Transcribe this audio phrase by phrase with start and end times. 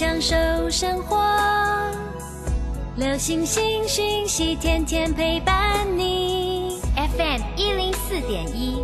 [0.00, 0.34] 享受
[0.70, 1.22] 生活。
[2.96, 6.80] 流星星讯息，天天陪伴你。
[6.96, 8.82] FM 一零四点一，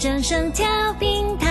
[0.00, 1.46] 正声跳平台。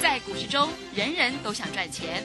[0.00, 2.24] 在股市中，人人都想赚钱，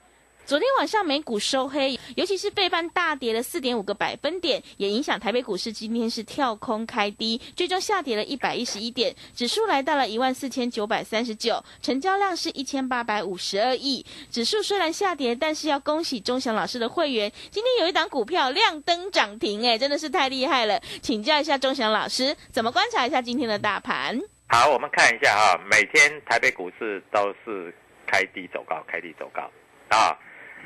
[0.45, 14.05] 昨天晚上美股收黑，尤其是费半大跌了四点五个百分点，也影响台北股市今天是跳空开低，最终下跌了一百一十一点，指数来到了一万四千九百三十九，成交量是一千八百五十二亿。
[14.29, 20.81] 指数虽然下跌，但是要恭喜钟祥老师的会员，今天有一档股票亮灯涨停，哎，真的是太厉害了。
[21.01, 24.19] 请教一下钟祥老师，怎么观察一下今天的大盘？
[24.49, 27.73] 好，我们看一下哈，每天台北股市都是
[28.05, 29.49] 开低走高，开低走高
[29.95, 30.11] 啊。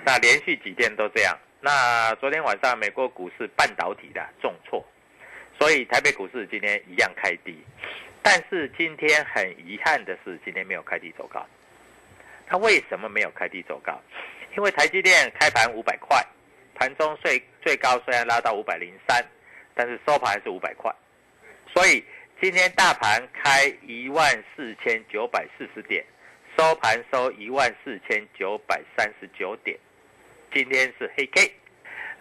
[0.05, 1.35] 那连续几天都这样。
[1.61, 4.85] 那昨天晚上美国股市半导体的重挫，
[5.59, 7.57] 所以台北股市今天一样开低。
[8.21, 11.43] 但是今天很遗憾的是，今天没有开低走高。
[12.45, 13.99] 它为什么没有开低走高？
[14.55, 16.23] 因为台积电开盘五百块，
[16.75, 19.25] 盘中最最高虽然拉到五百零三，
[19.73, 20.93] 但是收盘是五百块。
[21.73, 22.05] 所以
[22.39, 26.05] 今天大盘开一万四千九百四十点，
[26.55, 29.75] 收盘收一万四千九百三十九点。
[30.55, 31.53] 今天是黑 K，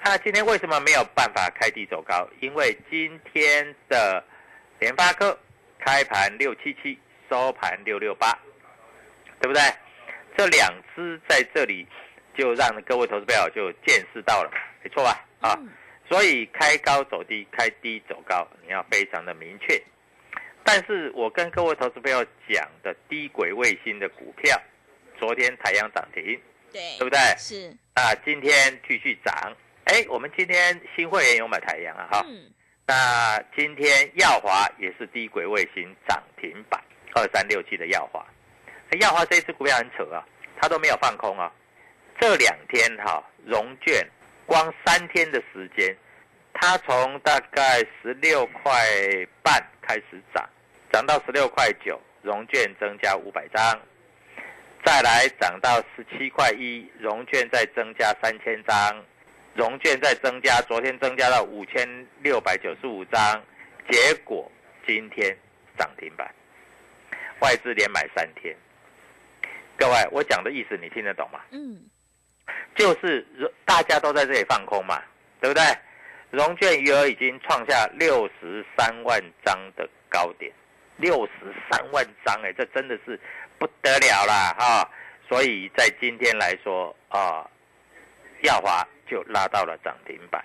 [0.02, 2.28] 那今天为什么没有办法开低走高？
[2.40, 4.24] 因为今天的
[4.80, 5.38] 联发科
[5.78, 6.98] 开盘六七七，
[7.30, 8.36] 收盘六六八，
[9.40, 9.62] 对不对？
[10.36, 11.86] 这两只在这里
[12.36, 14.50] 就让各位投资朋友就见识到了，
[14.82, 15.24] 没错吧？
[15.40, 15.56] 啊，
[16.08, 19.80] 所以开高走低，开低走高，你要非常的明确。
[20.64, 24.60] 但是我跟各位投资朋友讲的低轨卫星的股票，
[25.20, 26.40] 昨天太阳涨停，
[26.74, 27.18] 对，对不对？
[27.38, 28.52] 是啊，今天
[28.88, 29.32] 继续涨。
[29.84, 32.26] 哎，我们今天新会员有买太阳啊，哈。
[32.28, 32.50] 嗯，
[32.84, 36.82] 那今天耀华也是低轨卫星涨停板，
[37.14, 38.26] 二三六七的耀华。
[38.98, 40.26] 耀华这一只股票很扯啊，
[40.60, 41.52] 它都没有放空啊。
[42.20, 44.04] 这两天哈、融券
[44.44, 45.96] 光三天的时间，
[46.54, 48.72] 它从大概十六块
[49.44, 50.44] 半开始涨，
[50.92, 53.80] 涨到十六块九，融券增加五百张，
[54.84, 59.04] 再来涨到十七块一，融券再增加三千张，
[59.54, 63.42] 融券再增加，昨天增加到五千六百九十五张，
[63.90, 64.50] 结果
[64.86, 65.36] 今天
[65.78, 66.30] 涨停板，
[67.40, 68.54] 外资连买三天。
[69.76, 71.40] 各位，我讲的意思你听得懂吗？
[71.50, 71.82] 嗯，
[72.76, 73.26] 就是
[73.64, 75.02] 大家都在这里放空嘛，
[75.40, 75.62] 对不对？
[76.30, 80.52] 融券余额已经创下六十三万张的高点，
[80.96, 83.18] 六十三万张哎，这真的是
[83.64, 84.90] 不得了啦哈！
[85.26, 87.48] 所以在今天来说啊，
[88.42, 90.44] 耀华就拉到了涨停板。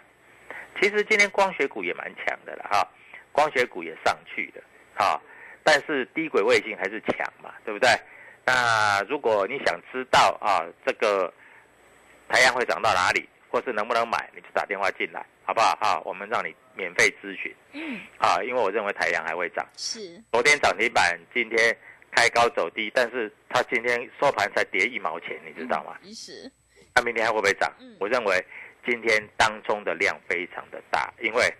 [0.80, 2.88] 其实今天光学股也蛮强的了哈，
[3.34, 4.64] 光学股也上去了
[4.96, 5.22] 哈，
[5.66, 7.90] 但是低轨卫星还是强嘛，对不对？
[8.46, 11.34] 那如果你想知道啊，这个
[12.30, 15.78] 太阳会涨到哪里，或是能不能买，你就打电话进来，好不好？
[15.82, 17.54] 啊，我们让你免费咨询。
[17.74, 19.68] 嗯，啊，因为我认为太阳还会涨。
[19.76, 21.76] 是，昨天涨停板，今天
[22.16, 25.98] 开高走低，但是它今天收盘才跌一毛钱，你知道吗？
[26.04, 26.52] 嗯是，
[26.96, 27.96] 那明天还会不会涨嗯？
[28.00, 28.46] 我认为
[28.86, 31.54] 今天当中的量非常的大，因为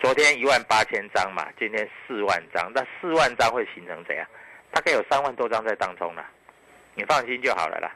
[0.00, 4.26] 昨天一万八千张嘛，今天四万张，那四万张会形成怎样？
[4.72, 6.26] 大概有三万多张在当中了，
[6.94, 7.94] 你放心就好了啦。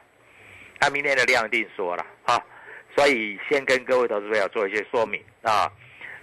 [0.79, 2.39] 那明天的量一定说了哈，
[2.95, 5.71] 所以先跟各位投资朋友做一些说明啊。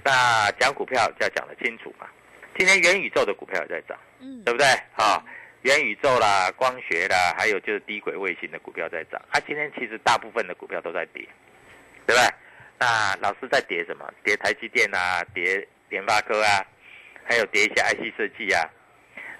[0.04, 2.06] 那讲股票就要讲得清楚嘛。
[2.56, 4.66] 今天元宇宙的股票也在涨，嗯，对不对？
[4.94, 5.20] 啊，
[5.64, 9.18] 元宇宙啦、光学啦，还有就是低轨卫星的股票在涨。
[9.30, 11.26] 啊，今天其实大部分的股票都在跌，
[12.06, 12.34] 对不对？
[12.78, 14.06] 那老师在跌什么？
[14.22, 16.60] 跌台积电啊，跌联发科啊，
[17.24, 18.60] 还有跌一些 IC 设计啊。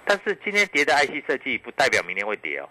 [0.07, 2.69] 但是今天跌的 IC 设计不代表明天会跌哦。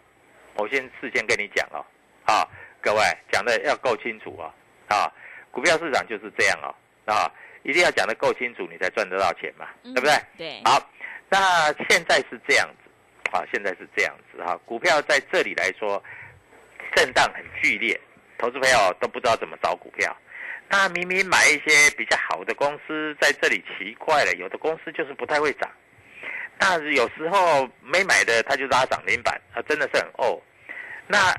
[0.56, 1.86] 我先事先跟你讲哦，
[2.26, 2.48] 啊，
[2.82, 3.02] 各位
[3.32, 4.52] 讲的要够清楚哦，
[4.88, 5.06] 啊，
[5.52, 6.74] 股票市场就是这样哦，
[7.06, 7.32] 啊。
[7.62, 10.14] 一定要讲的够清楚，你才赚得到钱嘛，对不对？
[10.38, 10.62] 对。
[10.66, 10.90] 好，
[11.30, 12.83] 那现在是这样子，
[13.34, 14.56] 啊，现在是这样子哈。
[14.64, 16.02] 股票在这里来说，
[16.96, 18.00] 震荡很剧烈，
[18.38, 20.16] 投资朋友都不知道怎么找股票。
[20.70, 25.70] 那明明买一些比较好的公司，在这里奇怪了，有的公司就是不太会涨。
[26.60, 30.40] 那有时候没买的，他就拉涨停板，啊，真的是很哦。
[31.08, 31.34] 那。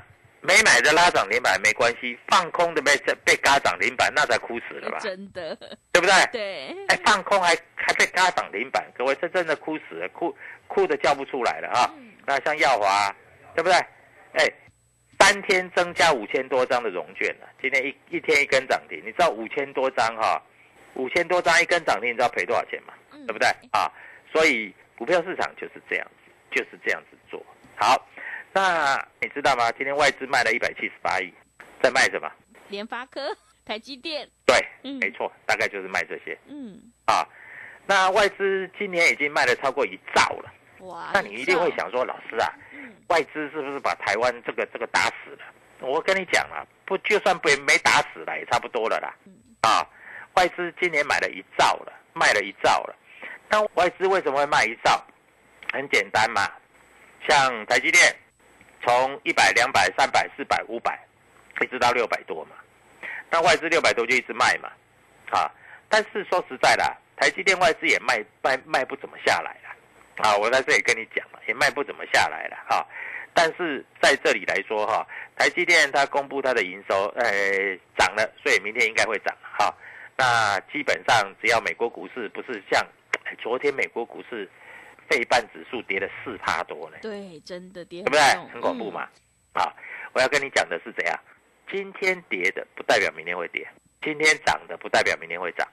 [0.45, 2.95] 没买的拉涨停板没关系，放空的被
[3.25, 4.99] 被嘎涨停板，那才哭死了吧？
[4.99, 5.55] 真的，
[5.91, 6.13] 对不对？
[6.31, 6.75] 对。
[6.87, 10.35] 哎，放空还还被嘎涨停板，各位这真的哭死了，哭
[10.67, 11.91] 哭的叫不出来了啊！
[12.25, 13.13] 那像耀华，
[13.55, 13.75] 对不对？
[14.33, 14.51] 哎，
[15.19, 20.41] 三天增加五千多张的融券了，今天一一天一根涨停，你知道五千多张哈？
[20.95, 22.93] 五千多张一根涨停，你知道赔多少钱吗？
[23.27, 23.47] 对不对？
[23.71, 23.91] 啊，
[24.31, 27.43] 所以股票市场就是这样子，就是这样子做
[27.75, 28.07] 好。
[28.55, 29.69] 那你知道吗？
[29.73, 31.29] 今天外资卖了一百七十八亿，
[31.83, 32.31] 在卖什么？
[32.69, 33.35] 联发科、
[33.65, 34.25] 台积电。
[34.45, 36.37] 对，没错，大概就是卖这些。
[36.47, 36.79] 嗯。
[37.05, 37.27] 啊，
[37.85, 40.53] 那外资今年已经卖了超过一兆了。
[40.85, 41.11] 哇！
[41.13, 42.47] 那你一定会想说，老师啊，
[43.09, 45.39] 外资是不是把台湾这个这个打死了？
[45.81, 49.13] 我跟你讲啊，不，就算被没打死了，也差不多了啦。
[49.69, 49.85] 啊，
[50.35, 52.95] 外资今年买了一兆了，卖了一兆了。
[53.49, 55.05] 那外资为什么会卖一兆？
[55.73, 56.49] 很简单嘛，
[57.27, 58.15] 像台积电。
[58.85, 60.99] 从一百、两百、三百、四百、五百，
[61.59, 62.55] 一直到六百多嘛，
[63.31, 64.69] 那外资六百多就一直卖嘛，
[65.31, 65.49] 啊，
[65.89, 69.75] 但是说实在的，台积电外资也卖卖卖不怎么下来了，
[70.17, 72.85] 啊，我在这里跟你讲了，也卖不怎么下来了啊，
[73.33, 75.03] 但是在这里来说哈，
[75.35, 77.25] 台积电它公布它的营收，呃，
[77.97, 79.73] 涨了，所以明天应该会涨哈，
[80.15, 82.85] 那基本上只要美国股市不是像
[83.41, 84.47] 昨天美国股市。
[85.09, 88.21] 费半指数跌了四趴多呢，对，真的跌，对不对？
[88.51, 89.07] 很恐怖嘛。
[89.53, 89.71] 啊，
[90.13, 91.19] 我要跟你讲的是怎样？
[91.71, 93.67] 今天跌的不代表明天会跌，
[94.01, 95.67] 今天涨的不代表明天会涨，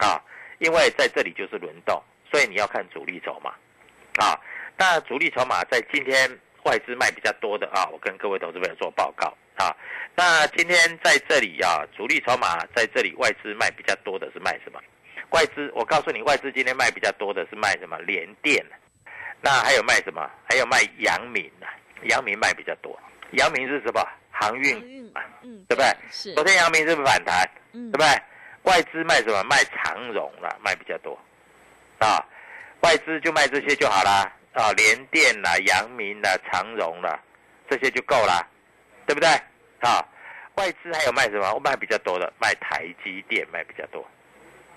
[0.00, 0.20] 啊，
[0.58, 3.50] 因为在这里就是轮动，所以你要看主力筹码，
[4.18, 4.38] 啊，
[4.76, 6.28] 那主力筹码在今天
[6.64, 9.26] 外资卖比较多的啊，我跟各位投资朋友做报告
[9.56, 9.74] 啊，
[10.16, 14.80] 那今天在这里啊，主力筹码在这里外资卖比较多的是卖什么？
[15.32, 18.64] 外资，我告诉你，外资今天卖比较多的是卖什么联电，
[19.40, 20.30] 那还有卖什么？
[20.48, 21.72] 还有卖阳明啊，
[22.04, 22.98] 阳明卖比较多。
[23.32, 24.06] 阳明是什么？
[24.30, 25.86] 航运啊，嗯，对不对？
[26.10, 26.34] 是。
[26.34, 27.48] 昨天阳明是不是反弹？
[27.72, 28.08] 嗯，对不对？
[28.64, 29.42] 外资卖什么？
[29.44, 31.18] 卖长荣了，卖比较多。
[31.98, 32.22] 啊，
[32.82, 34.30] 外资就卖这些就好啦。
[34.52, 37.18] 啊，联电啦、阳明啦、长荣啦，
[37.70, 38.46] 这些就够啦，
[39.06, 39.28] 对不对？
[39.80, 40.06] 啊，
[40.56, 41.54] 外资还有卖什么？
[41.54, 44.06] 我卖比较多的，卖台积电卖比较多。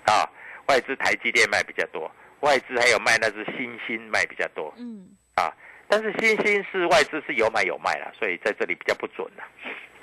[0.06, 0.24] 啊。
[0.68, 2.10] 外资台积电卖比较多，
[2.40, 5.52] 外资还有卖那只新兴卖比较多，嗯，啊，
[5.88, 9.44] 但是新兴是外资是有买有卖啦，所以在这里比较不准了，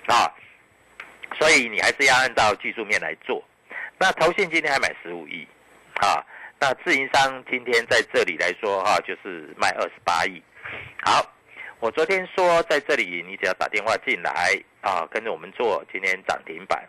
[0.07, 0.31] 啊，
[1.37, 3.43] 所以你还是要按照技术面来做。
[3.99, 5.45] 那投信今天还买十五亿，
[5.95, 6.23] 啊，
[6.59, 10.41] 那自营商今天在这里来说哈，就是卖二十八亿。
[11.03, 11.29] 好，
[11.79, 16.87] 我昨天说在这里你只要打电话进来啊，跟着我们做，今天涨停板，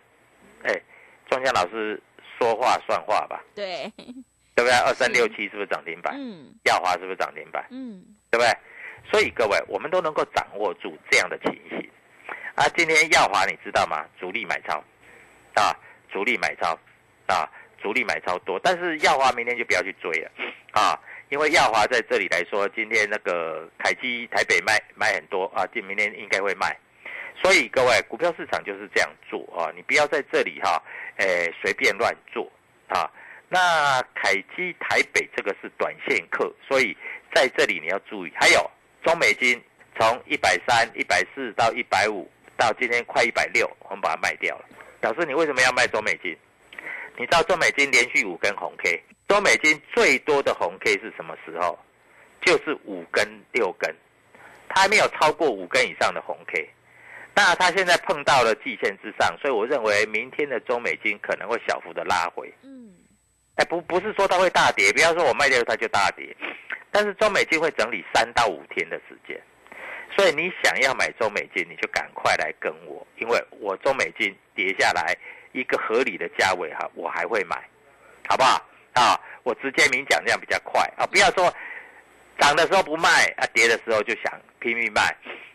[0.63, 0.81] 哎，
[1.29, 2.01] 庄家老师。
[2.45, 4.71] 说话算话吧，对，对不对？
[4.85, 6.15] 二三六七是不是涨停板？
[6.15, 7.67] 嗯，耀华是不是涨停板？
[7.71, 8.53] 嗯，对不对？
[9.11, 11.79] 所以各位，我们都能够掌握住这样的情形。
[12.55, 14.05] 啊，今天耀华你知道吗？
[14.21, 14.77] 主力买超，
[15.55, 15.75] 啊，
[16.13, 16.79] 主力买超，
[17.29, 17.49] 啊，
[17.83, 18.61] 主力买超多。
[18.63, 20.31] 但是耀华明天就不要去追了，
[20.73, 26.77] 啊，因为耀华在这里来说，今天那个凯基台北卖卖很多啊，今明天应该会卖。
[27.43, 30.81] 所以各位，股票市场就是这样做啊，你不要在这里哈，
[31.17, 32.51] 诶随便乱做
[32.89, 33.11] 啊。
[33.49, 36.97] 那凯基台北这个是短线客，所以
[37.35, 38.33] 在这里你要注意。
[38.41, 38.71] 还有
[39.05, 39.63] 中美金
[39.99, 44.65] 从一百三、一百四到一百五，到今天快一百六，我们把它卖掉了。
[45.03, 46.37] 老师，你为什么要卖中美金？
[47.17, 51.79] 你知道中美金连续五根红 K，中美金最多的红 K 是什么时候？
[52.41, 53.95] 就是五根、六根，
[54.69, 56.69] 它还没有超过五根以上的红 K。
[57.35, 62.53] 那它现在碰到了季线之上，所以我认为明天的中美金可能会小幅的拉回。
[62.63, 62.93] 嗯，
[63.57, 66.35] 哎，不不是说它会大跌，不要说我卖掉它就大跌，
[66.91, 69.41] 但是中美金会整理三到五天的时间。
[70.17, 75.13] 所以你想要买中美金，你就赶快来跟我，因为我中美金跌下来
[75.51, 77.57] 一个合理的价位哈，我还会买，
[78.29, 78.65] 好不好？
[78.93, 81.53] 啊，我直接明讲，这样比较快啊，不要说
[82.39, 85.13] 涨的时候不卖啊，跌的时候就想拼命卖，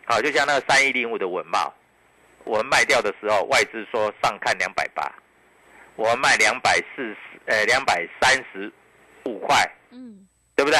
[0.09, 1.71] 好，就像那个三一零五的文茂，
[2.43, 5.07] 我们卖掉的时候，外资说上看两百八，
[5.95, 8.73] 我们卖两百四十，呃，两百三十
[9.25, 9.55] 五块，
[9.91, 10.79] 嗯，对不对？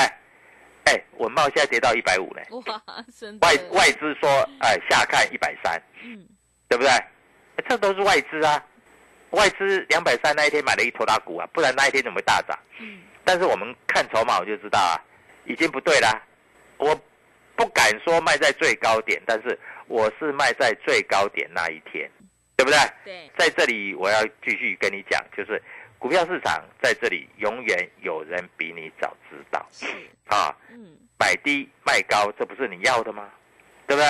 [0.85, 2.41] 哎，文茂现在跌到一百五呢。
[2.65, 2.81] 哇，
[3.19, 4.27] 真的外外资说，
[4.61, 6.25] 哎，下看一百三，嗯
[6.67, 6.89] 对不对？
[6.89, 7.05] 哎
[7.69, 8.65] 这都是外资啊，
[9.29, 12.57] 外资两百三那一天买了一头大股啊，不然那一天怎么会大涨？
[12.79, 14.97] 嗯但是我们看筹码我就知道啊，
[15.45, 16.19] 已经不对啦。
[16.77, 16.99] 我
[17.59, 22.09] 不敢说卖在最高点，但是我是卖在最高点那一天，
[22.55, 22.79] 对不对？
[23.03, 25.61] 对，在这里我要继续跟你讲，就是
[25.97, 29.59] 股票市场在这里永远有人比你早知道，
[30.27, 30.55] 啊。
[30.71, 33.29] 嗯买低卖高，这不是你要的吗？
[33.85, 34.07] 对不对？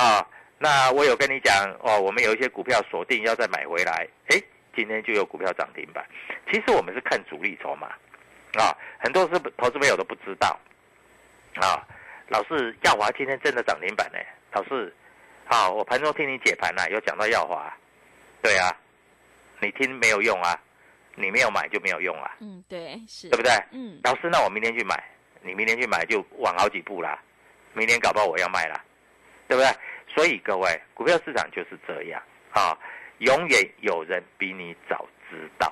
[0.00, 0.24] 啊，
[0.56, 4.40] 那我有跟你讲哦，我们有一些股票锁定要再买回来，诶，
[4.76, 6.06] 今天就有股票涨停板。
[6.48, 7.88] 其实我们是看主力筹码，
[8.52, 8.70] 啊，
[9.00, 10.56] 很多是投资朋友都不知道，
[11.56, 11.82] 啊，
[12.34, 14.18] 老师耀华今天真的涨停板呢，
[14.50, 14.92] 老师，
[15.44, 17.72] 好，我盘中听你解盘呐、有讲到耀华，
[18.42, 18.76] 对啊，
[19.60, 20.60] 你听没有用啊，
[21.14, 23.52] 你没有买就没有用啊，嗯，对，是，对不对？
[23.70, 25.00] 嗯老师，那我明天去买，
[25.42, 27.22] 你明天去买就晚好几步啦。
[27.72, 28.84] 明天搞不好我要卖啦，
[29.46, 29.70] 对不对？
[30.12, 32.76] 所以各位，股票市场就是这样啊，
[33.18, 35.68] 永远有人比你早知道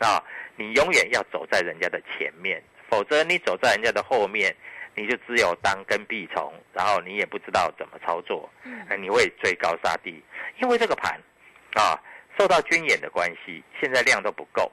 [0.00, 0.22] 啊，
[0.56, 4.54] 你永远要走在人家的前面，否则你走在人家的后面，
[4.94, 10.22] 你就只有当跟屁虫，然后你也不知道怎么操作，嗯呃你会追高杀低，
[10.60, 11.18] 因为这个盘
[11.74, 11.98] 啊，
[12.38, 14.70] 受到军演的关系，现在量都不够，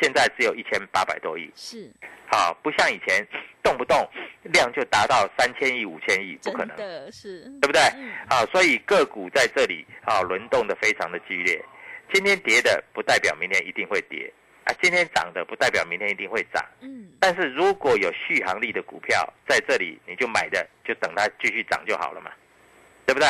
[0.00, 1.50] 现在只有一千八百多亿。
[1.54, 1.90] 是，
[2.30, 3.26] 啊，不像以前
[3.62, 4.08] 动不动
[4.42, 7.80] 量就达到三千亿、五千亿，不可能，的是，对不对？
[7.96, 11.60] 嗯啊，所以个股在这里啊轮动的非常的激烈。
[12.12, 14.32] 今天跌的不代表明天一定会跌
[14.64, 16.64] 啊，今天涨的不代表明天一定会涨。
[16.80, 22.30] 嗯但是如果有续航力的股票在这里，你就买的，就等它继续涨就好了嘛，
[23.06, 23.28] 对不对？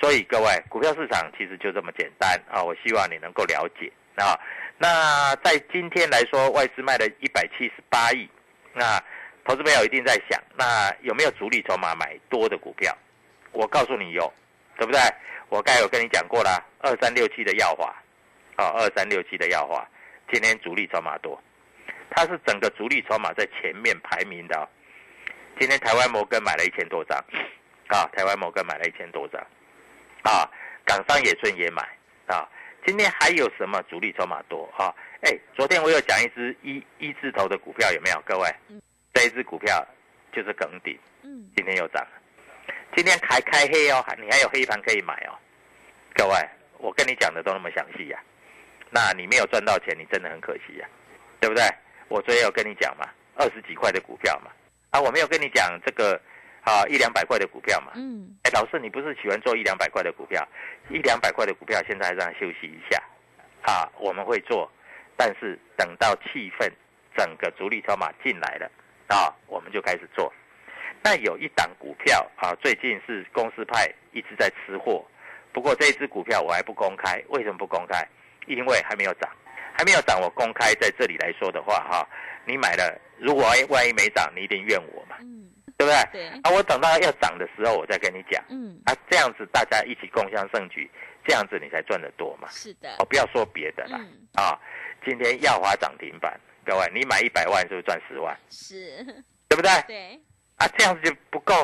[0.00, 2.62] 所以各位，股票市场其实就这么简单啊！
[2.62, 4.38] 我希望你能够了解啊。
[4.78, 8.28] 那在今天来说，外资卖了一百七十八亿，
[8.74, 9.02] 那
[9.46, 12.94] 投资朋友一定在想，那有没有主力筹码买多的股票？
[13.52, 14.30] 我告诉你有，
[14.76, 15.00] 对不对？
[15.48, 17.86] 我刚才有跟你讲过啦，二三六七的耀华，
[18.56, 19.86] 啊，二三六七的耀华，
[20.30, 21.40] 今天主力筹码多，
[22.10, 24.68] 它是整个主力筹码在前面排名的、哦。
[25.58, 27.16] 今天台湾摩根买了一千多张，
[27.88, 29.40] 啊，台湾摩根买了一千多张，
[30.22, 30.50] 啊，
[30.84, 31.82] 港商野村也买，
[32.26, 32.46] 啊，
[32.84, 34.92] 今天还有什么主力筹码多啊？
[35.22, 38.20] 哎，昨天我有讲一只一一字头的股票，有没有？
[38.26, 38.80] 各位嗯，
[39.14, 39.84] 这一只股票
[40.32, 42.10] 就是耿鼎，嗯今天又涨了，
[42.94, 45.32] 今天还开黑哦，你还有黑盘可以买哦。
[46.14, 46.34] 各位，
[46.78, 48.22] 我跟你讲的都那么详细呀、
[48.90, 50.88] 那你没有赚到钱，你真的很可惜呀、
[51.40, 51.62] 对不对？
[52.08, 54.50] 我昨天有跟你讲嘛，二十几块的股票嘛，
[54.90, 56.20] 啊，我没有跟你讲这个
[56.62, 57.92] 啊一两百块的股票嘛。
[57.96, 60.46] 嗯哎，老师，你不是喜欢做一两百块的股票？
[60.88, 63.02] 一两百块的股票现在让它休息一下，
[63.62, 64.70] 啊，我们会做，
[65.16, 66.70] 但是等到气氛
[67.16, 68.70] 整个主力筹码进来了，
[69.08, 70.32] 啊，我们就开始做。
[71.02, 75.04] 那有一档股票啊，最近是公司派一直在吃货，
[75.52, 78.06] 不过这一只股票我还不公开，为什么不公开？
[78.46, 79.30] 因为还没有涨，
[79.76, 82.08] 还没有涨，我公开在这里来说的话，哈、
[82.44, 85.96] 你买了，如果万一没涨，你一定怨我嘛，嗯，对不对？
[86.12, 88.42] 对，啊，我等到要涨的时候，我再跟你讲。
[88.48, 90.90] 嗯啊，这样子大家一起共襄盛举，
[91.26, 92.48] 这样子你才赚得多嘛。
[92.50, 94.58] 是的哦，，不要说别的啦，嗯啊，
[95.04, 98.36] 今天耀华涨停板，各位，你买一百万是不是赚十万？
[98.50, 99.02] 是，
[99.48, 99.70] 对不对？
[99.86, 100.20] 对，
[100.56, 101.54] 啊，这样子就不够。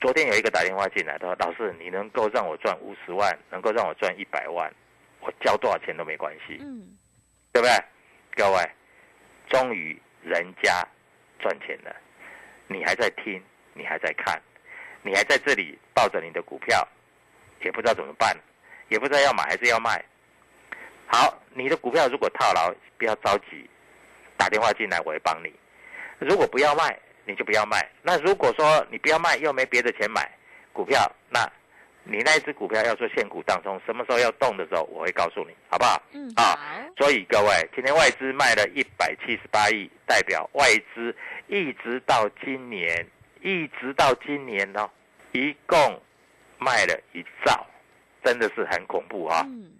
[0.00, 4.72] 昨天有一个打电话进来，他说：“老师，你能够让我赚五十万，能够让我赚一百万，
[5.20, 6.96] 我交多少钱都没关系，嗯
[7.52, 7.74] 对不对？”
[8.36, 8.70] 各位，
[9.48, 10.86] 终于人家
[11.40, 11.94] 赚钱了，
[12.68, 13.42] 你还在听，
[13.74, 14.40] 你还在看，
[15.02, 16.86] 你还在这里抱着你的股票，
[17.62, 18.36] 也不知道怎么办，
[18.88, 20.02] 也不知道要买还是要卖。
[21.06, 23.68] 好，你的股票如果套牢，不要着急，
[24.36, 25.52] 打电话进来我会帮你。
[26.18, 27.90] 如果不要卖，你就不要卖。
[28.02, 30.30] 那如果说你不要卖又没别的钱买
[30.72, 31.50] 股票，那
[32.10, 36.02] 你那一只股票要做现股当中，什么时候要动的时候，我会告诉你，好不好？
[36.12, 36.58] 嗯啊好，
[36.96, 41.14] 所以各位，今天外资卖了一百七十八亿，代表外资
[41.46, 43.06] 一直到今年，
[43.42, 44.90] 一直到今年哦，
[45.30, 45.78] 一共
[46.58, 47.64] 卖了一兆，
[48.24, 49.44] 真的是很恐怖啊！
[49.46, 49.70] 嗯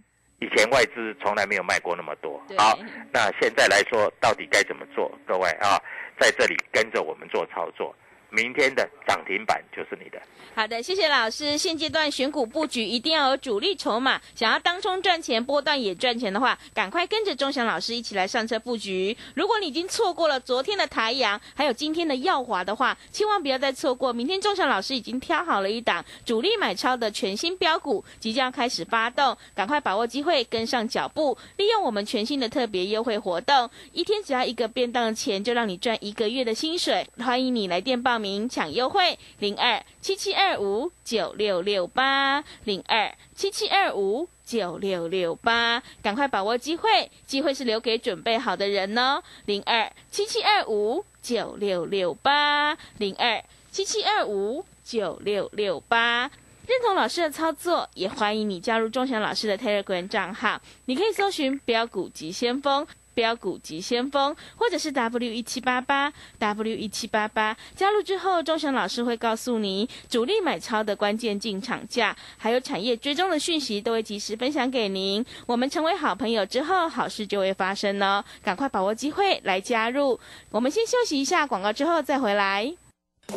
[0.42, 2.56] 以前外资从来没有卖过那么多对。
[2.56, 2.78] 好，
[3.12, 5.12] 那现在来说，到底该怎么做？
[5.26, 5.76] 各位啊，
[6.18, 7.94] 在这里跟着我们做操作。
[8.30, 10.20] 明天的涨停板就是你的。
[10.54, 11.56] 好的，谢谢老师。
[11.56, 19.16] 现阶段选股布局一定要有主力筹码，想要当冲赚钱、波段也赚钱的话，赶快跟着钟祥老师一起来上车布局。
[19.34, 24.12] 如果你已经错过了昨天的台阳，还有今天的耀华的话，千万不要再错过。
[24.12, 37.06] 明天钟祥老师已经挑好了一档主力买超的全新标股，即将开始发动，赶快把握机会，跟上脚步，利用我们全新的特别优惠活动，一天只要一个便当钱，就让你赚一个月的薪水。
[37.18, 49.22] 欢迎你来电报名抢优惠，零二七七二五九六六八零二七七二五九六六八，赶快把握机会，机会是留给准备好的人哦。
[49.46, 56.30] 零二七七二五九六六八零二七七二五九六六八。
[56.66, 62.86] 认同老师的操作，也欢迎你加入钟祥老师的 Telegram 账号，你可以搜寻“标股急先锋”。
[63.14, 75.24] 标股急先锋，或者是 W 一七八八 W 一七八八，加入之后，钟祥老师会告诉你主力买超的关键进场价，还有产业追踪的讯息，都会及时分享给您。
[75.46, 78.24] 我们成为好朋友之后，好事就会发生哦！
[78.42, 80.18] 赶快把握机会来加入。
[80.50, 82.72] 我们先休息一下广告，之后再回来。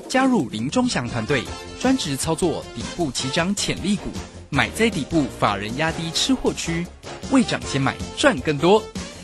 [0.08, 1.44] 加入林钟祥团队，
[1.80, 4.10] 专职操作底部起涨潜力股，
[4.50, 6.86] 买在底部，法人压低吃货区，
[7.32, 8.82] 未涨先买赚更多。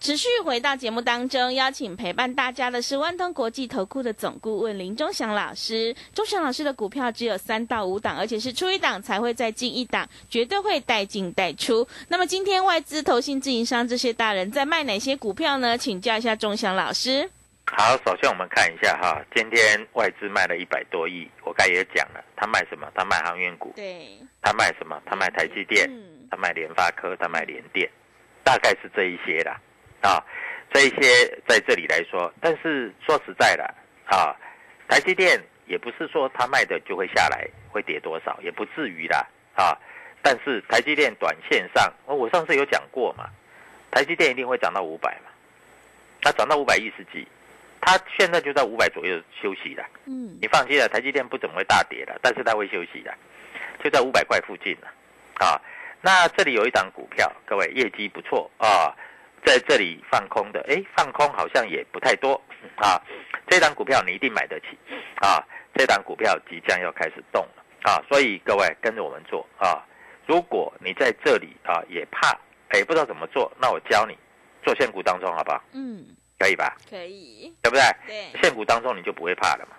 [0.00, 5.94] 持续回到节目当中，邀请陪伴大家的是万通国际投顾的总顾问林忠祥老师。
[6.14, 11.86] 忠祥老师的股票只有三到五档，而且是出一档才会再进一档，绝对会带进带出。
[12.08, 15.76] 那么今天外资、投信、自营商这些大人在卖哪些股票呢？
[15.76, 17.28] 请教一下忠祥老师。
[17.70, 22.90] 好，首先我们看一下哈，今天外资卖了一百多亿，我刚也讲了，他卖什么？
[22.94, 23.70] 他卖航运股。
[23.76, 24.16] 对。
[24.40, 24.98] 他卖什么？
[25.04, 25.86] 他卖台积电。
[25.90, 26.26] 嗯。
[26.30, 27.86] 他卖联发科，他卖联电，
[28.42, 29.60] 大概是这一些啦。
[30.02, 30.22] 啊，
[30.72, 33.64] 这一些在这里来说，但是说实在的
[34.06, 34.34] 啊，
[34.88, 39.76] 台积电也不是说它卖的就会下来，会跌多少，也不至于啦啊。
[40.22, 43.26] 但是台积电短线上，我上次有讲过嘛，
[43.90, 45.30] 台积电一定会涨到五百嘛，
[46.22, 47.26] 它涨到五百一十几，
[47.80, 49.84] 它现在就在五百左右休息了。
[50.06, 53.14] 嗯，你放心了，台积电不怎么会大跌的，但是它会休息的，
[53.82, 54.88] 就在五百块附近了。
[55.34, 55.60] 啊，
[56.02, 58.94] 那这里有一档股票，各位业绩不错啊。
[59.44, 62.40] 在这里放空的，哎，放空好像也不太多
[62.76, 63.00] 啊。
[63.48, 64.78] 这档股票你一定买得起
[65.16, 65.42] 啊。
[65.74, 69.86] 这档股票即将要开始动了啊，所以各位跟着我们做啊。
[70.26, 72.36] 如果你在这里啊也怕，
[72.68, 74.16] 哎，不知道怎么做，那我教你
[74.62, 75.62] 做现股当中好不好？
[75.72, 76.04] 嗯，
[76.38, 76.76] 可以吧？
[76.88, 77.82] 可以，对不对？
[78.06, 79.76] 对，现股当中你就不会怕了嘛，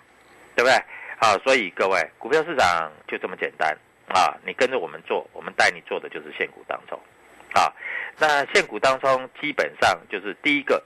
[0.56, 0.74] 对不对？
[1.18, 3.70] 啊，所以各位，股票市场就这么简单
[4.08, 4.36] 啊。
[4.44, 6.98] 你跟着我们做，我们带你做的就是现股当中。
[7.54, 7.72] 啊，
[8.18, 10.82] 那现股当中基本上就是第一个，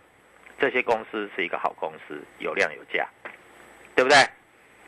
[0.58, 3.08] 这些公司是一个好公司，有量有价，
[3.94, 4.18] 对不对？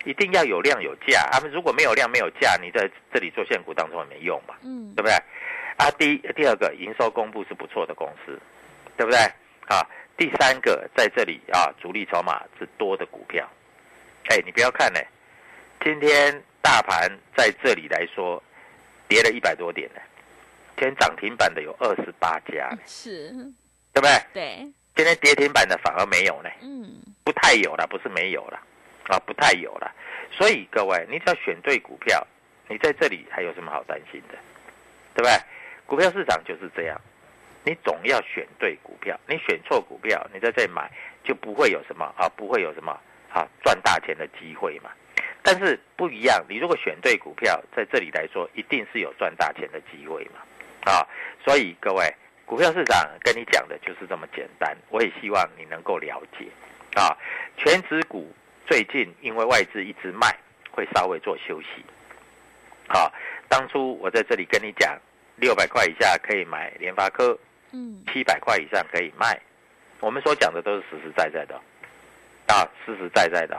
[0.04, 5.12] 一定要有量有价，他们如果没有量没有价，你在这里做现股当中也没用嘛，嗯，对不对？
[5.76, 8.38] 啊，第第二个营收公布是不错的公司，
[8.96, 9.18] 对不对？
[9.68, 9.86] 啊，
[10.16, 13.48] 第三个在这里啊，主力筹码是多的股票，
[14.30, 15.00] 哎，你不要看呢，
[15.84, 18.42] 今天大盘在这里来说
[19.08, 20.00] 跌了一百多点呢。
[20.00, 20.17] 今
[20.78, 23.30] 天涨停板的有二十八家，是，
[23.92, 24.22] 对不对？
[24.32, 24.72] 对。
[24.94, 28.58] 今天跌停板的反而没有呢，嗯，不太有了，不是没有了，
[29.08, 29.94] 啊，不太有了。
[30.32, 32.26] 所以各位，你只要选对股票，
[32.68, 34.36] 你在这里还有什么好担心的？
[35.14, 35.32] 对不对？
[35.86, 37.00] 股票市场就是这样，
[37.64, 40.90] 你总要选对股票，你选错股票，你在这里买
[41.22, 42.92] 就不会有什么啊，不会有什么
[43.32, 44.90] 啊赚大钱的机会嘛。
[45.42, 50.40] 但是不一样，你如果选对股票，在这里来说，一定是有赚大钱的机会嘛。
[50.84, 51.06] 啊，
[51.44, 52.14] 所以各位，
[52.46, 54.76] 股票市场跟你讲的就是这么简单。
[54.90, 56.46] 我也希望你能够了解。
[56.94, 57.16] 啊，
[57.56, 58.32] 全指股
[58.66, 60.34] 最近因为外资一直卖，
[60.70, 61.84] 会稍微做休息。
[62.88, 63.12] 好，
[63.48, 64.98] 当初我在这里跟你讲，
[65.36, 67.38] 六百块以下可以买联发科，
[67.72, 69.38] 嗯，七百块以上可以卖。
[70.00, 71.54] 我们所讲的都是实实在在的，
[72.46, 73.56] 啊，实实在在的。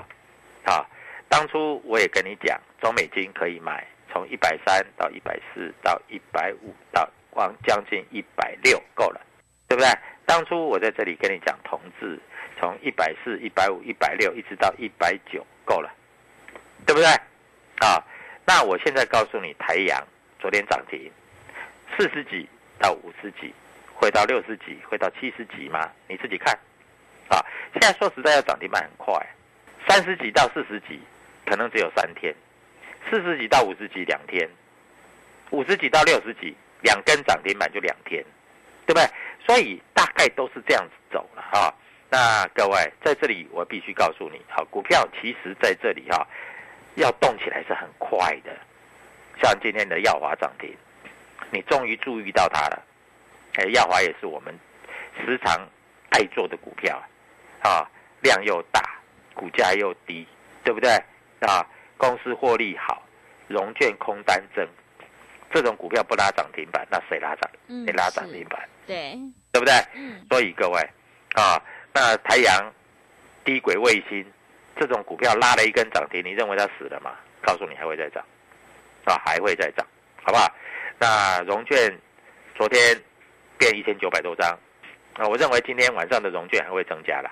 [0.63, 0.85] 啊，
[1.27, 3.85] 当初我也跟你讲，中美金可以买。
[4.11, 9.21] 从一百三到一百四到一百五到往将近一百六够了，
[9.67, 9.89] 对不对？
[10.25, 12.19] 当初我在这里跟你讲同志，
[12.59, 15.91] 从一百四、一百五、一百六一直到一百九够了，
[16.85, 17.07] 对不对？
[17.79, 18.03] 啊，
[18.45, 20.05] 那我现在告诉你，台阳
[20.39, 21.11] 昨天涨停
[21.97, 23.53] 四十几到五十几，
[23.93, 25.89] 会到六十几，会到七十几吗？
[26.07, 26.53] 你自己看。
[27.29, 29.13] 啊，现在说实在要涨停板很快，
[29.87, 30.99] 三十几到四十几
[31.45, 32.35] 可能只有三天，
[33.09, 34.47] 四十几到五十几两天，
[35.49, 38.23] 五十几到六十几两根涨停板就两天，
[38.85, 39.07] 对不对？
[39.45, 41.73] 所以大概都是这样子走了啊。
[42.11, 46.27] 那各位在这里我必须告诉你，好，股票其实在这里哈，
[46.95, 48.55] 要动起来是很快的。
[49.41, 50.75] 像今天的耀华涨停，
[51.51, 52.83] 你终于注意到它了。
[53.55, 54.53] 哎，耀华也是我们
[55.25, 55.67] 时常
[56.09, 57.01] 爱做的股票。
[57.61, 57.89] 啊，
[58.21, 58.81] 量又大，
[59.33, 60.25] 股价又低，
[60.63, 60.89] 对不对？
[61.41, 61.65] 啊，
[61.99, 63.03] 公司获利好，
[63.49, 64.65] 融券空单增，
[65.51, 67.51] 这种股票不拉涨停板，那谁拉涨？
[67.85, 68.57] 谁拉涨停板？
[68.87, 69.19] 对，
[69.51, 69.73] 对不对？
[69.93, 70.79] 嗯，所以各位
[71.35, 71.61] 啊，
[71.93, 72.73] 那太阳
[73.43, 74.25] 低轨卫星
[74.77, 77.11] 这种股票拉了一根涨停，你认为它死了吗？
[77.41, 78.23] 告诉你还会再涨，
[79.03, 79.85] 啊，还会再涨，
[80.23, 80.49] 好不好？
[80.97, 81.93] 那融券
[82.55, 82.97] 昨天
[83.57, 84.57] 变一千九百多张，
[85.15, 87.29] 啊，我认为今天晚上的融券还会增加了。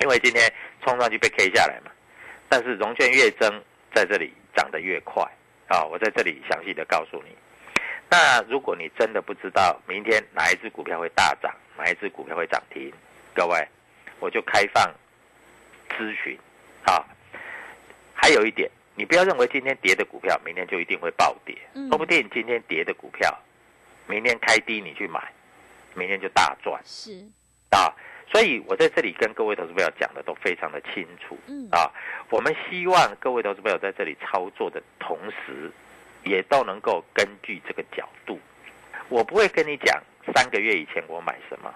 [0.00, 0.50] 因为今天
[0.82, 1.90] 冲上去被 K 下来嘛，
[2.52, 3.50] 但是融券越增，
[3.94, 5.26] 在这里涨得越快
[5.68, 5.82] 啊！
[5.86, 7.34] 我在这里详细的告诉你。
[8.10, 12.92] 那如果你真的不知道明天哪一只股票会大涨，哪一只股票会涨停，
[13.34, 13.66] 各位，
[14.20, 14.86] 我就开放
[15.96, 16.38] 咨询
[16.84, 17.02] 啊。
[18.12, 21.56] 还有一点，你不要认为今天跌的股票，明天就一定会暴跌。
[21.88, 23.34] 说不定今天跌的股票，
[24.06, 25.32] 明天开低你去买，
[25.94, 26.78] 明天就大赚。
[26.84, 27.12] 是
[27.70, 27.88] 啊。
[28.32, 31.38] 所以，我在这里跟各位投资朋友讲的都非常的清楚。
[31.46, 31.92] 嗯啊，
[32.30, 35.70] 我们希望各位投资朋友在这里操作的同时，
[36.24, 38.40] 也都能够根据这个角度。
[39.10, 40.02] 我不会跟你讲
[40.34, 41.70] 三个月以前我买什么，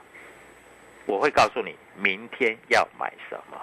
[1.04, 3.60] 我会告诉你明天要买什么，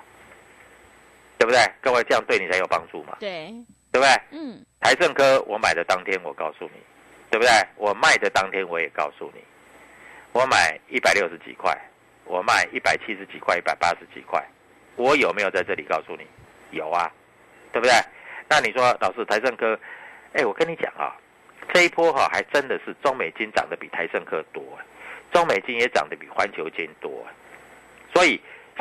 [1.40, 1.60] 对不对？
[1.82, 3.18] 各位这样对你才有帮助嘛？
[3.20, 3.52] 对，
[3.92, 4.22] 对不对？
[4.30, 4.64] 嗯。
[4.80, 6.80] 台盛科我买的当天我告诉你，
[7.32, 7.52] 对不对？
[7.76, 9.42] 我卖的当天我也告诉你，
[10.32, 11.76] 我买一百六十几块。
[12.26, 14.44] 我卖一百七十几块，一百八十几块，
[14.96, 16.26] 我有没有在这里告诉你？
[16.72, 17.12] 有啊，
[17.72, 17.94] 对不对？
[18.50, 19.80] 那你说老师台盛科，
[20.34, 21.16] 哎，我跟你讲啊，
[21.74, 24.64] 这一波哈还真的是中美金涨得比台盛科多，
[25.32, 27.26] 中美金也涨得比环球金多，
[28.14, 28.40] 所以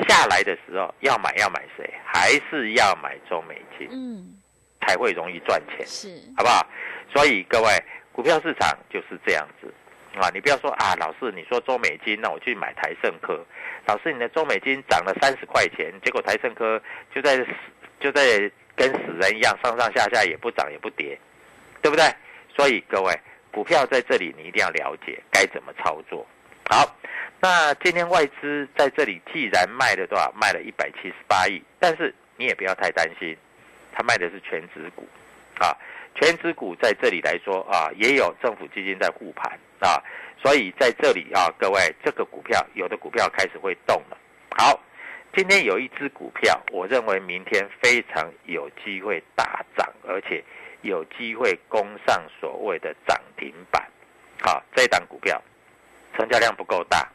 [0.09, 1.89] 下来的时候要买要买谁？
[2.05, 4.41] 还是要买中美金，嗯，
[4.81, 6.67] 才会容易赚钱，是，好不好？
[7.13, 7.69] 所以各位，
[8.13, 9.73] 股票市场就是这样子。
[10.21, 13.45] 啊，你不要说啊，老师，你说周美金，那我去买台盛科。
[13.87, 16.81] 老师，你的周美金涨了三十块钱，结果台盛科
[17.15, 17.39] 就在
[17.99, 21.19] 就在跟死人一样，上上下下也不涨也不跌，
[21.81, 22.05] 对不对？
[22.55, 23.19] 所以各位，
[23.51, 26.27] 股票在这里你一定要了解该怎么操作。
[26.69, 26.95] 好，
[27.41, 30.31] 那今天外资在这里既然卖了多少？
[30.33, 33.37] 卖了一百七十八亿，但是你也不要太担心，
[33.93, 35.09] 他卖的是全指股，
[35.59, 35.77] 啊。
[36.15, 40.03] 全指股在这里来说啊，也有政府基金在护盘啊，
[40.41, 44.17] 所以在这里啊，各位这个股票有的股票开始会动了。
[44.57, 44.79] 好，
[45.35, 50.45] 今天有一只股票，我认为明天非常有机会大涨，而且
[50.83, 53.83] 有机会攻上所谓的涨停板。
[54.43, 55.41] 好，这档股票
[56.17, 57.09] 成交量不够大，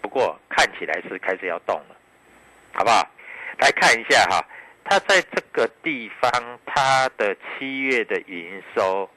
[0.00, 1.96] 不过看起来是开始要动了，
[2.72, 3.06] 好不好？
[3.58, 4.44] 来看一下哈。
[4.88, 9.08] 它在这个地方，它的七月的营收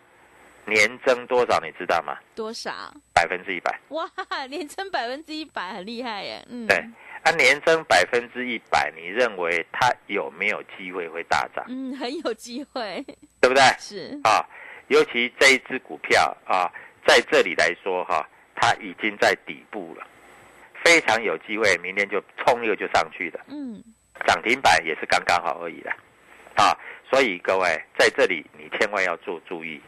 [0.65, 1.59] 年增多少？
[1.59, 2.17] 你知道吗？
[2.33, 2.71] 多少？
[3.13, 3.79] 百分之一百。
[3.89, 4.09] 哇，
[4.49, 6.43] 年增百分之一百，很厉害耶。
[6.49, 6.75] 嗯，对，
[7.21, 11.63] 啊，年增百分之一百，你认为它有没有机会会大涨？
[11.67, 13.05] 嗯，很有机会，
[13.39, 13.61] 对不对？
[13.77, 14.43] 是啊，
[14.87, 16.65] 尤其这一只股票啊，
[17.05, 20.07] 在这里来说哈，它已经在底部了，
[20.83, 23.39] 非常有机会，明天就冲一个就上去的。
[23.49, 23.83] 嗯。
[24.27, 25.89] 涨停板也是刚刚好而已的，
[26.55, 26.77] 啊，
[27.09, 29.81] 所以各位在这里你千万要做注意，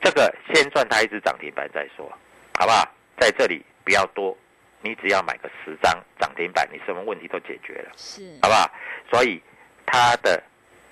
[0.00, 2.10] 这个先赚它一只涨停板再说，
[2.58, 2.88] 好不好？
[3.18, 4.36] 在这里不要多，
[4.80, 8.70] 你只要买个十张涨停板，你什么问题都解决了，是，好不好？
[9.10, 9.40] 所以
[9.86, 10.42] 它的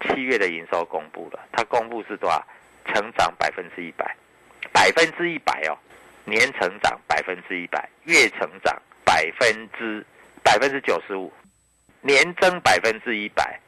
[0.03, 2.47] 七月的营收公布了，它公布是多少？
[2.87, 4.17] 成长百分之一百，
[4.73, 5.79] 百分之一百哦，
[6.25, 10.05] 年成长百分之一百，月成长百分之
[10.43, 11.33] 百分之九十五。
[12.01, 13.59] 年增百分之一百，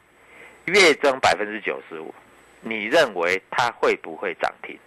[0.65, 2.13] 月增百分之九十五，
[2.61, 4.77] 你认为它会不会涨停？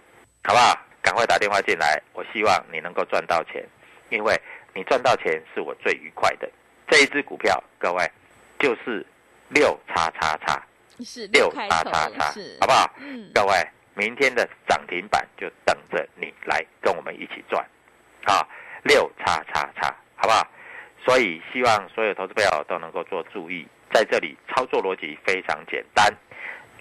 [0.43, 0.77] 好不好？
[1.01, 3.63] 赶快打电话进来，我希望你能够赚到钱，
[4.09, 4.37] 因为
[4.73, 6.49] 你赚到钱是我最愉快的。
[6.89, 8.11] 这一只股票，各位
[8.59, 9.05] 就是
[9.47, 10.61] 六叉叉叉，
[11.03, 12.25] 是六叉叉叉，
[12.59, 12.93] 好不好？
[12.99, 17.65] 嗯，各位，明天的涨停板就等着你来跟我们一起赚，
[18.25, 18.45] 啊，
[18.83, 20.45] 六叉叉叉，好不好？
[21.07, 26.13] 所以，希望所有投资朋友都能够做注意，在这里操作逻辑非常简单，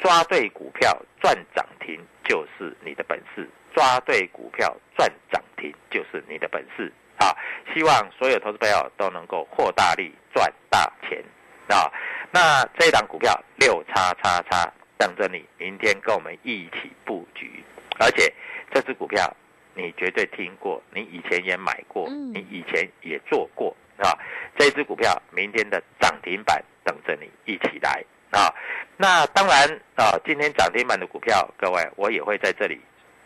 [0.01, 6.93] 抓对股票赚涨停就是你的本事，抓对股票赚涨停就是你的本事。
[7.19, 7.31] 啊，
[7.73, 11.25] 希望所有投资朋友都能够获大利赚大钱
[11.69, 11.89] 啊。
[12.33, 17.63] 那这一档股票六叉叉叉等着你，明天跟我们一起布局，
[18.01, 18.35] 而且
[18.75, 19.33] 这只股票
[19.73, 24.19] 你绝对听过，你以前也买过，嗯你以前也做过啊。
[24.59, 28.53] 这只股票明天的涨停板等着你一起来啊。
[28.97, 32.81] 那当然啊，今天涨停板的股票，各位我也会在这里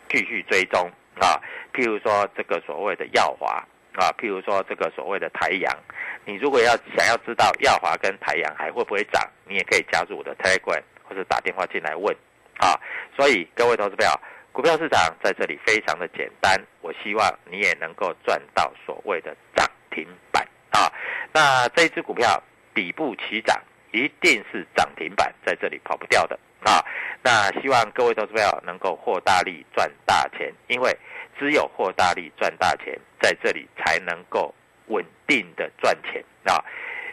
[0.09, 1.41] 继续追踪啊。
[1.73, 5.73] 譬如说这个所谓的耀华啊，譬如说这个所谓的台阳，
[6.25, 12.15] 你如果要想要知道耀华跟台阳还会不会涨，你也可以加入我的 Telegram 或者打电话进来问
[12.59, 12.75] 啊。
[13.17, 14.13] 所以各位投资朋友，
[14.51, 20.40] 股票市场在这里非常的简单，我希望你也能够赚到所谓的涨停板
[20.71, 20.93] 啊。
[21.33, 22.43] 那这一只股票
[22.75, 23.61] 底部起涨，
[23.93, 26.85] 一定是涨停板，在这里跑不掉的啊。
[27.23, 30.97] 那希望各位投资朋友能够获大利赚大钱，因为
[31.39, 34.55] 只有获大利赚大钱，在这里才能够
[34.87, 36.63] 稳定的赚钱啊。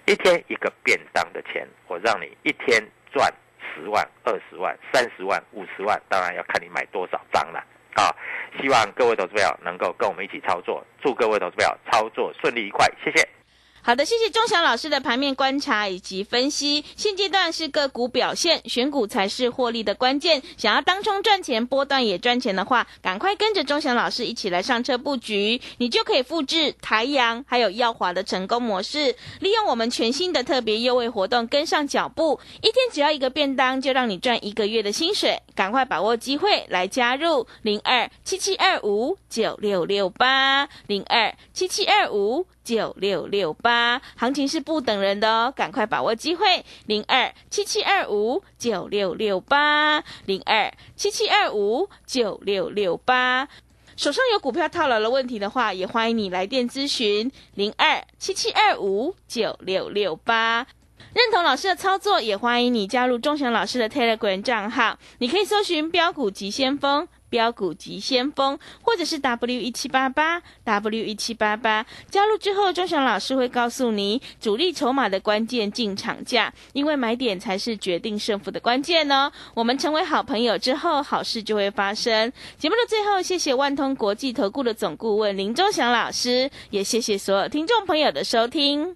[0.06, 3.32] 一天一个便当的钱，我让你一天赚
[3.76, 7.62] 十万、二十万、三十万、五十万，当然要看你买多少张了
[7.96, 8.16] 啊。
[8.60, 13.37] 希望各位投资朋友能够跟我们一起操作，祝各位投资朋友操作顺利愉快，谢谢。
[13.82, 16.84] 好的，谢谢钟祥老师的盘面观察以及分析。
[16.98, 20.44] 现阶段是个股表现，选股才是获利的关键。
[20.58, 35.42] 想要当冲赚钱，波段也赚钱的话，赶快跟着钟祥老师一起来上车布局，你就可以复制台阳还有耀华的成功模式，利用我们全新的特别优惠活动跟上脚步，一天只要一个便当，就让你赚一个月的薪水。
[35.56, 42.46] 赶快把握机会来加入零二七七二五九六六八零二七七二五。
[42.68, 53.48] 九六六八，行情是不等人的哦，赶快把握机会，零二七七二五九六六八，零二七七二五九六六八。
[53.96, 60.68] 手上有股票套牢的问题的话，也欢迎你来电咨询零二七七二五九六六八。
[61.14, 67.08] 认同老师的操作，也欢迎你加入钟祥老师的 Telegram 账号，你可以搜寻标股急先锋。
[67.30, 79.32] 标股及先锋，或者是 W 一七八八 W 一七八八，加入之后，钟祥老师会告诉你主力筹码的关键进场价，因为买点才是决定胜负的关键哦。
[79.54, 82.32] 我们成为好朋友之后，好事就会发生。
[82.58, 88.96] 节目的最后，谢谢万通国际投顾的总顾问林钟祥老师，也谢谢所有听众朋友的收听。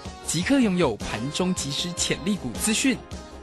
[0.31, 2.97] 即刻拥有盘中即时潜力股资讯，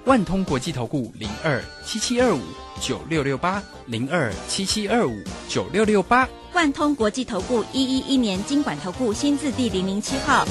[0.07, 2.40] 万通国际投顾零二七七二五
[2.81, 10.46] 九六六八零二七七二五九六六八，万通国际投顾一一一年经管投顾新字第零零七号。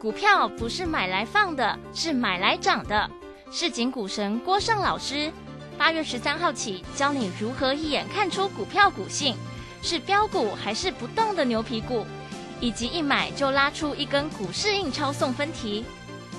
[0.00, 3.10] 股票不是买来放的，是买来涨的。
[3.50, 5.30] 市井股神郭胜老师，
[5.76, 9.36] 八月十三号起教你如何一眼看出股票股性，
[9.82, 12.06] 是标股还是不动的牛皮股。
[12.62, 15.84] 以及一买就拉出一根股市印钞送分题，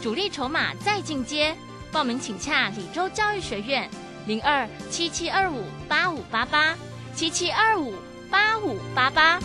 [0.01, 1.53] 主力筹码再进阶，
[1.91, 3.89] 报名请洽李州教育学院
[4.25, 6.77] 零二七七二五八五八八
[7.13, 7.93] 七七二五
[8.31, 9.38] 八五八八。